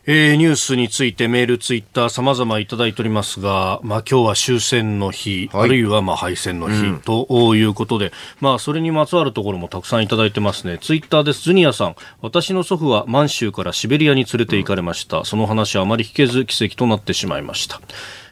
[0.06, 10.78] えー、ニュースについてメール、ツイッター様々いただいておりますが、まあ今日は終戦の日、はい、あるいはまあ敗戦の日、うん、ということで、まあそれにまつわるところもたくさんいただいてますね。
[10.78, 11.44] ツイッターです。
[11.44, 15.20] ズニアさん、私の祖父は満州からシベリアに連れて行かれました。
[15.20, 17.80] うん、その話はあまり聞けず奇跡となってしまいました。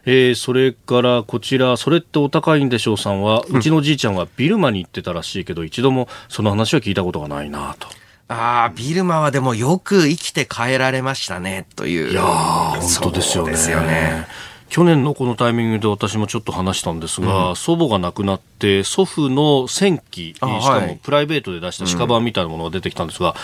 [0.06, 7.88] えー、それからこちら、それってお高いんでしょうさんは、うちのじいちゃんはビルマに行ってたらしいけど、一度もその話は聞いたことがないなと。
[8.32, 12.12] ああ、ビルマはでもよく生きて帰られましたね、という。
[12.12, 13.52] いや本当ですよね。
[13.52, 14.26] ですよね。
[14.70, 23.36] 去年のこのタイミングで私もちょっと話したんですが、うん、祖母が亡くなって祖父の戦記しかもプライベートで出した鹿版みたいなものが出てきたんですが、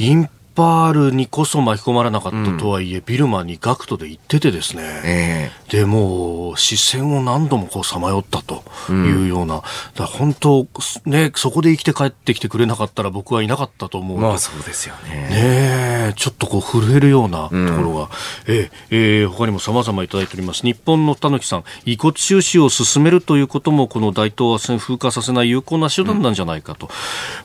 [0.00, 9.56] うん、インパールにこそ巻き込まれなかったとはいえ、うん、ビルマにガクトで行っててですね、えー、でも視線を何度もこうさまよったというような、
[9.98, 10.66] うん、本当
[11.04, 15.28] ねそこで生きて帰ってきてくれなかったら僕はいなかったと思うまあそうですよね。
[15.28, 18.02] ねちょっとこう震えるようなところが、
[18.48, 20.62] うん、えー、えー、他にも様々いただいております。
[20.62, 26.88] 日本のたぬきさん遺骨収集を進めるということもこの大東亜戦風化させない有効な手段なんじゃないかと、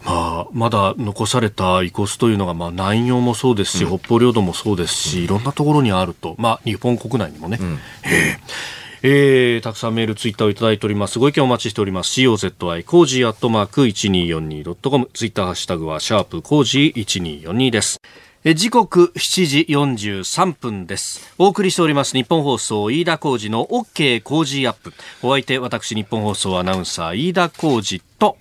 [0.06, 7.58] まあまだ残された遺骨というのがまあない南洋もそうですし、北方領土もそうですし、いろんなところにあると、まあ、日本国内にもね。
[8.04, 11.18] えーえー、たくさんメール、ツイッターをいただいております。
[11.18, 12.22] ご意見お待ちしております。
[12.22, 18.00] COZY コージーアットマーク 1242.com ツイッターハッシュタグはシャープコージー1242です。
[18.44, 21.34] え時刻7時43分です。
[21.40, 24.94] お送りしております日本放送飯田浩二の OK 工事アップ。
[25.24, 28.38] お相手私ニッポン放送アナウンサー飯田浩司と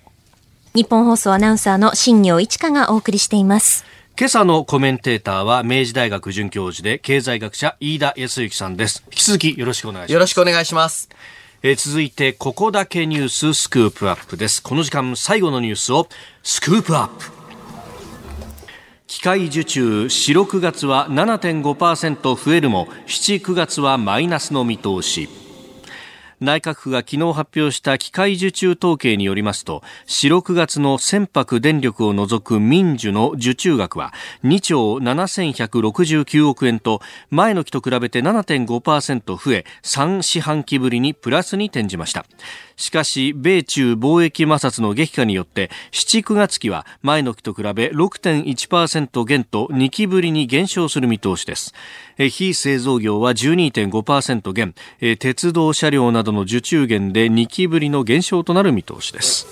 [0.75, 3.90] ニッポン放送アナウンサーの新行市佳がお送りしています。
[4.17, 9.03] 今朝のコメンテーターは明治大学准教授で経済学者飯田泰之さんです。
[9.07, 10.13] 引き続きよろしくお願いします。
[10.13, 11.09] よろしくお願いします。
[11.63, 14.61] えー、続いて、ここだけニューススクープアップです。
[14.61, 16.07] この時間最後のニュースを
[16.43, 17.31] スクープアップ。
[19.07, 25.29] 機械受注、4、6月は7.5%増えるも、7、9月はマイナスの見通し。
[26.41, 34.11] 内閣府が昨日発表した機械受注統計によりますと4、6月の船舶電力を除く民需の受注額は
[34.43, 42.25] 2兆7169億円と前の期と比べて7.5%増え3四半期ぶりにプラスに転じました。
[42.81, 51.73] しかし米中貿易摩擦の激化によって7、9月期は前の期と比べ6.1%減と2期ぶりに減少する見通しです。
[52.17, 54.73] 非製造業は12.5%減
[55.17, 59.47] 鉄道車両などの受注減で2期ぶりの減少となる見通しです。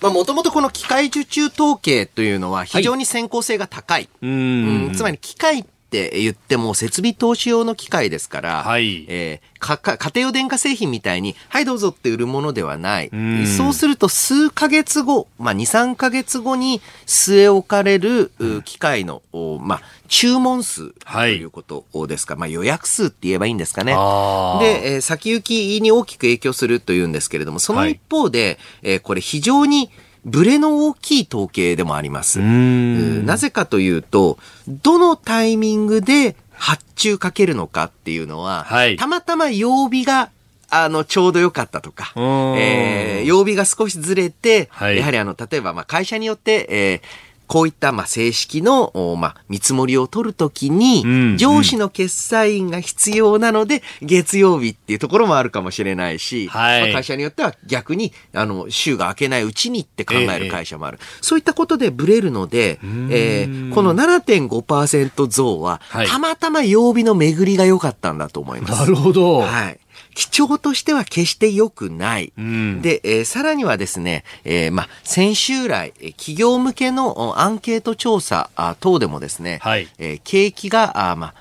[0.00, 4.08] もともとこの機械受注統計というのは非常に先行性が高い。
[4.20, 4.92] はい、うん。
[4.94, 5.64] つまり機械
[5.94, 13.06] って言っても設備投資用の機械ですから、はい、えー、かか家庭用電化製品みたいに、はいどうぞって売るものではない。
[13.08, 18.32] うそうすると数ヶ月後、まあ2、3ヶ月後に据え置かれる
[18.64, 19.22] 機械の、
[19.60, 23.92] まあ注文数ということですか、はい、まあ予約数って言えばいいんですかね。
[23.92, 29.90] で、えー、先行きに大きく影響するというんですけれども、その一方で、はい、えー、これ非常に
[30.24, 32.40] ブレの大きい統計でもあります。
[32.40, 40.30] なぜかというと、どのタイミングで発注かけるのかっていうのは、はい、たまたま曜日が
[40.70, 47.00] あの、ちょうど良かったとか、えー、曜日が少しずれて、はい、やはりあの、例えば、まあ、会社によって、えー、
[47.46, 60.98] こういったまあ正式のまあ見積もりを取るときに、上司の決済員が必要なので、月曜日っていうところもあるかもしれないし、はいまあ、会社によっては逆にあの週が明けないうちにって考える会社もある。
[61.00, 62.78] えー、そういったことでブレるので、
[63.10, 68.80] えー、この7.5%増は、たまたま曜日の巡りが良かったんだと思います。
[68.80, 69.40] なるほど。
[69.40, 69.78] はい。
[70.14, 72.32] 基調としては決して良くない。
[72.36, 78.50] うん、で、えー、さらにはですね、えー、まあ、先週来、企業向けのアンケート調査
[78.80, 81.34] 等でもですね、はい、えー、景気が、あまあ、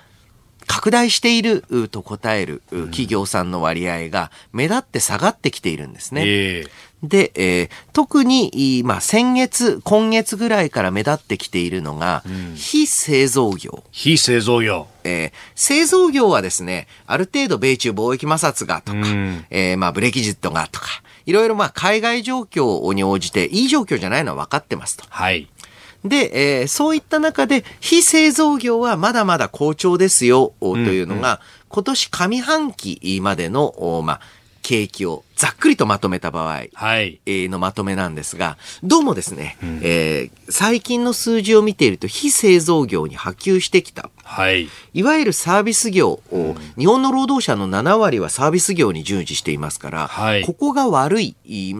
[0.67, 6.23] 拡大していると答える企業さんの割合が目立って下がってきているんですね。
[6.25, 6.69] えー、
[7.03, 13.83] で、えー、特に、まあ、先月、今月ぐらいから目立ってきているのが、うん、非製造業。
[13.91, 14.87] 非製造業。
[15.03, 20.87] えー、製造業はですね、ある程度米中貿易摩擦がとか、うん、えー、まあ、ブレキジットがとか、
[21.25, 25.05] いろいろまあ、海外状況に応じて、いい状況じゃないのは分かってますと。
[25.09, 25.49] はい。
[26.03, 31.33] で、えー、そういった中で、非製造業はまだまだ好調ですよ、というのが、うん。
[31.33, 31.39] うん、
[31.69, 34.21] 今年上半期までの、まあ、
[34.61, 44.09] 景気をざっくりとまとめた場合、はい、のまとめなんですが、どうもですね、うん、えー、最近の数字を見ていると非製造業に波及してきた。
[44.23, 51.35] はい、いわゆるサービス業、うん、日本の労働者の7割はサービス業に従事していますから、はい、ここが悪い、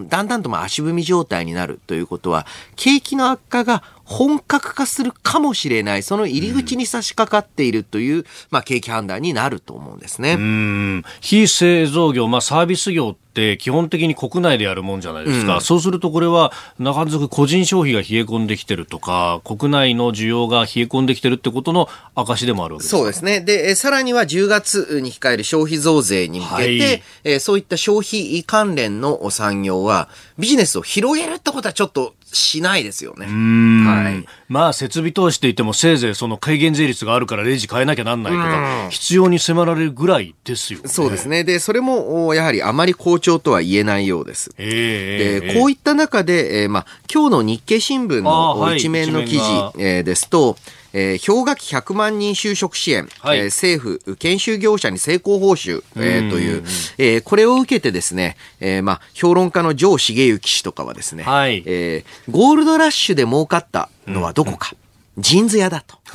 [0.08, 2.46] だんだんとまあ足踏み状態になるということは、
[2.76, 10.34] 景気の悪化が本格化するかもしれない、その入り口に差し掛かっているという、うん、まあ、景気判断になると思うんですね。
[10.34, 11.04] うん。
[11.20, 23.40] 非製造業、まあ、サービス業って基本的に国内でやるもんじゃないですか、うん、そうするとこれは中づく個人消費が冷え込んできてるとか国内の需要が冷え込んできてるってことの証でもあるわけですそうですね。
[23.40, 30.08] でさらには10月に控える消費増税に向けて、はい、えー、そういった消費関連の産業は
[30.38, 33.26] ビジネスを広げるってことはちょっとしないですよね。
[33.26, 34.26] はい。
[34.48, 40.88] まあ、設備投資って言っても、せいぜいその軽減税率があるからレジ変えなきゃなんないとか、必要に迫られるぐらいですよね。
[40.88, 41.44] そうですね。
[41.44, 44.50] で、それも、やはりあまり好調とは言えないようです。
[44.58, 50.56] えー、で、こういった中で、えー、まあ、今日の日経新聞の一面の記事、はい、えー、ですと、
[50.94, 56.62] えー、氷河期100万人就職支援、はい、えー、政府、研修業者に成功報酬、えー、という、
[56.98, 64.76] えー、これを受けてですね、えー、まあ、評論家の城茂之氏とかはですね、はい、えー、ゴールドラッシュで儲かったのはどこか、
[65.16, 65.98] うん、ジーンズ屋だと。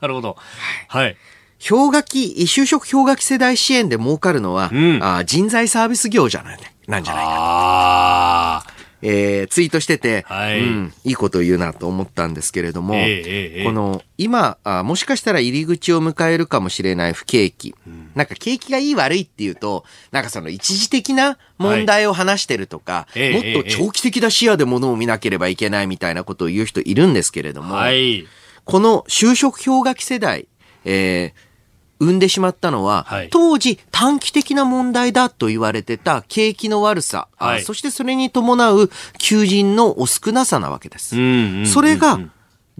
[0.00, 0.36] なるほど。
[0.86, 1.16] はい。
[1.68, 8.81] 氷河期、就職氷河期世代支援で儲かるのは、うん、あ人材サービス業じゃない、なんじゃないかと。
[9.02, 28.26] えー、ツイートしてて、はい、うん、いいこと言うなと思ったんですけれども、えー、この、今あ、もしかしたら入り口を迎えるかもしれない不景気、うん、なんか景気がいい悪いっていうと、なんかその一時的な問題を話してるとか、はい、もっと長期的な視野でものを見なければいけないみたいなことを言う人いるんですけれども、はい、
[28.64, 30.46] この就職氷河期世代、
[30.84, 31.51] えー
[32.02, 41.16] 生んでしまったのは、はい、当時短期的な問題だと言われてた景気の悪さ、はい、そしてそれに伴う求人のお少なさなわけです。
[41.66, 42.18] それが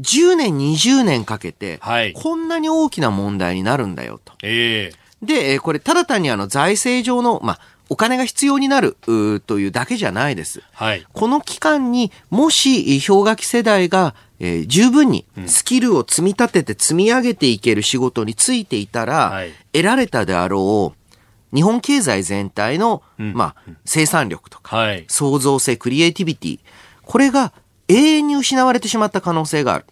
[0.00, 1.80] 10年、20年かけて、
[2.14, 4.32] こんなに大きな問題になるんだよと。
[4.42, 7.60] えー、で、これただ単にあの財政上の、まあ、
[7.92, 8.96] お金が必要になる
[9.46, 10.62] というだけじゃないです。
[10.72, 14.14] はい、この期間にもし氷河期世代が
[14.44, 26.58] えー、十分にスキルを積み立てて積み上げていける仕事についていたら、得られたであろう、日本経済全体の、まあ、生産力とか、創造性、クリエイティビティ、
[27.04, 27.52] これが
[27.92, 29.84] 永遠に失われてしまった可能性がある。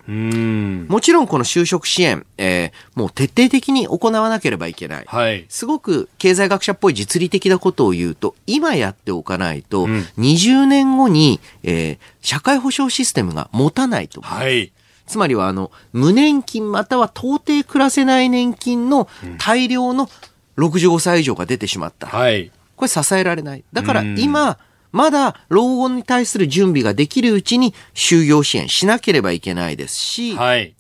[0.89, 5.05] もちろんこの就職支援、えー、もう徹底的に行わなければいけない。
[5.07, 14.21] はい、すごく経済学者っぽい実利的なことを言うと、今やっておかないと、うん、20年後に、えー、社会保障システムが持たないと。
[14.21, 14.73] はい
[15.07, 20.09] つまりは、あの、無年金または到底暮らせない年金の大量の
[20.57, 22.07] 65歳以上が出てしまった。
[22.07, 22.53] はい。
[22.77, 23.65] これ支えられない。
[23.73, 24.57] だから今、
[24.93, 30.75] まだ老後に対する準備ができるうちに就業支援しなければいけないですし、はい。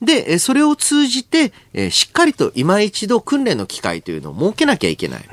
[0.00, 1.52] で、それを通じて、
[1.90, 5.28] しっかりと今一度訓練の機会というのを設けなきゃいけない。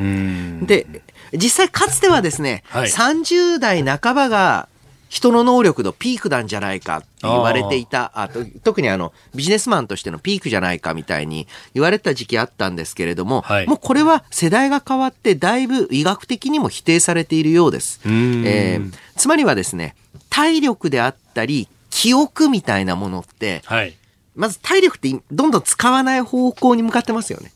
[0.65, 0.85] で、
[1.33, 4.69] 実際かつてはですね、はい、30代半ばが
[5.09, 17.99] 人の能力のピークなんじゃないかって言われていた、あと特にあのビジネスマンとしてのピークじゃないかみたいに言われた時期あったんですけれども、はい、もうこれは世代が変わってだいぶ医学的にも否定されているようです。
[18.05, 19.95] えー、つまりはですね、
[20.29, 23.95] 体力であったり、記憶みたいなものって、はい、
[24.35, 27.51] まず体力ってどんどん使わない方向に向かってますよね。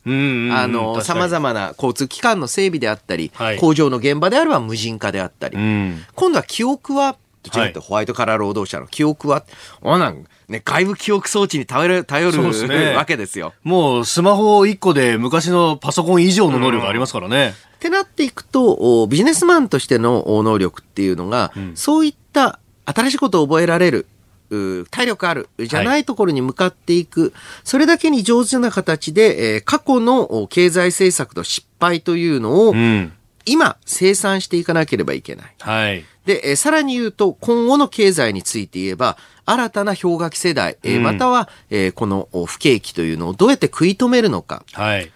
[0.52, 7.16] あの、様々な交通機関の整備であったり、はい、工場の現場であれば無人化であったり、今度は記憶は
[7.50, 9.44] というとホワイトカラー労働者の記憶は、
[9.82, 13.54] はい、なんね、外部記憶装置に頼る、頼る、ね、わけですよ。
[13.62, 17.54] もうスマホ1個で昔のパソコン以上の能力がありますからね。
[17.76, 24.06] ってなっていくと、ビジネスマンとしての能力っていうのが、うん、そういった新しいことを覚えられる、
[24.90, 27.32] 体力あるじゃないところに向かっていく、はい、
[27.64, 33.12] それだけに上手な形で、えー、過去の経済政策の失敗というのを、うん、
[33.46, 35.54] 今生産していかなければいけない。
[35.58, 36.04] はい。
[36.26, 39.16] で、えー、さらに言うと、今後の経済について言えば、
[39.46, 44.64] 新たな氷河期世代、えー、または、えー、この不景気というのをどうやって食い止めるのか。
[44.72, 45.10] はい。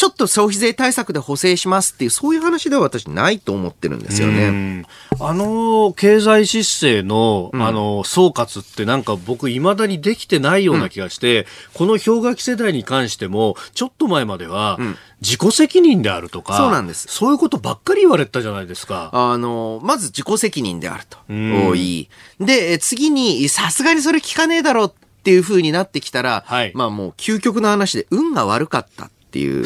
[0.00, 4.86] ちょっと消費税対策で補正しますっていう、そういう話では私ないと思ってるんですよね。
[5.20, 14.78] あの、経済失勢の、うん、あの、総括ってなんか僕未だにできてないような気がして、うん、この氷河期世代に関しても、ちょっと前までは、
[15.20, 17.06] 自己責任であるとか、そうなんです。
[17.10, 19.10] そういうことばっかり言われたじゃないですか。
[19.12, 21.18] あの、まず自己責任であると。
[21.28, 22.08] 多い。
[22.40, 29.10] で、次に、さすがにそれ聞かねえだろうっていう風になってきたら、はい、まあもう究極の話で運が悪かった。
[29.30, 29.64] っていう。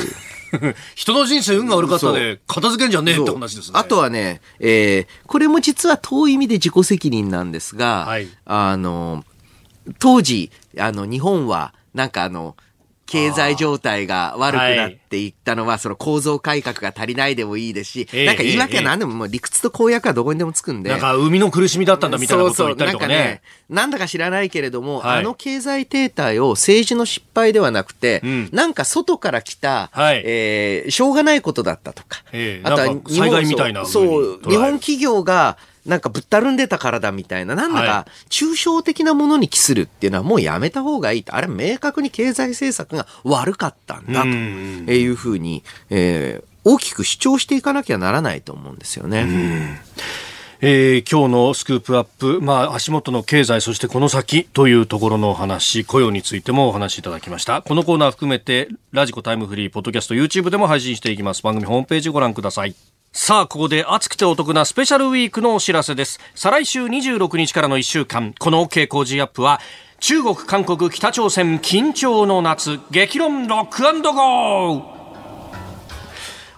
[0.94, 3.78] 人の人生運が悪かったで、片付けんじゃねえって話ですね。
[3.78, 9.24] あとはね、えー、これも実は遠い意味で自己責任なんですが、はい、あの、
[9.98, 12.56] 当時、あの、日本は、なんかあの、
[13.06, 20.90] 経済状態が悪くなっていったのは、その構造改革が足りないでもいいですし、なんか言い訳は何でも、もう理屈と公約はどこにでもつくんで。
[20.90, 23.14] なんか生みの苦しみだったんだみたいなことを言ったりとかね。
[23.14, 32.22] そうそうなんかね、なんだか知らないけれども、はい、あの経済停滞を政治の失敗ではなくて、うん、なんか外から来た、はい、えー、しょうがないことだったとか。
[32.32, 41.34] えー、あとは災害みたいなそう、日本企業が、なんかぶったるんでたからだみたいな、なんだか抽象的なものに帰するっていうのはもうやめた方がいいと。
[41.34, 49.82] あれ明確に経済政策が悪かったんだというふうに、えー、大きく主張していかなきゃならないと思うんですよね。
[50.66, 57.60] えー、今日のスクープアップ、まあ、足元の経済、そしてこの先というところのお話、雇用についてもお話しいただきました。
[57.60, 61.42] このコーナー含めて、ラジコタイムフリー、ポッドキャスト、YouTube でも配信していきます。
[61.42, 62.93] 番組ホームページご覧ください。
[63.16, 66.18] さあ、ここで熱くてお得なスペシャルウィークのお知らせです。
[66.34, 69.60] 再来週26日からの1週間、この OK 工事アップは、
[70.00, 74.94] 中国、韓国、北朝鮮、緊張の夏、激論ロックゴー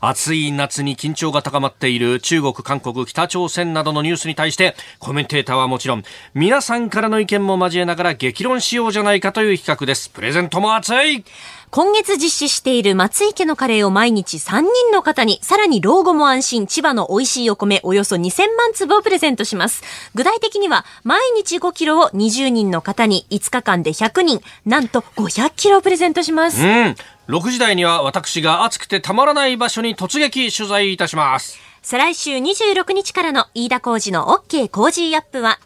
[0.00, 6.04] 暑い夏に緊張が高まっている中国、韓国、北朝鮮などのニュースに対してコメンテーターはもちろん
[6.34, 10.10] 皆さんからの意見も交えながら激論しようじゃないかという企画です。
[10.10, 11.24] プレゼントも熱い
[11.70, 19.82] 今月実施している松井家のカレーを毎日3人の方に、さらに老後も安心、千葉の美味しいお米およそ2000万粒をプレゼントします。
[20.14, 26.62] 具体的には、毎日5キロを20人の方に、5日間で100人、なんと500キロをプレゼントします。
[26.62, 26.96] うん。
[27.28, 31.58] 6時台には私が暑くてたまらない場所に突撃取材いたします。
[31.82, 35.58] 再来週26日からの飯田浩二の OK 工事アップは、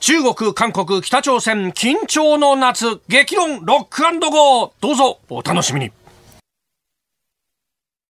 [0.00, 5.90] 中国、韓国、北朝鮮、緊張の夏、激論、ロックゴーどうぞ、お楽しみに。